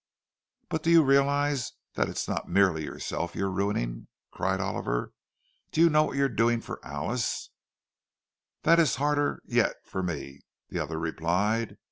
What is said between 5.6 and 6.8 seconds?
"Do you know what you're doing to